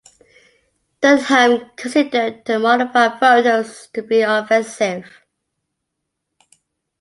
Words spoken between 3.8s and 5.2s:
to be offensive.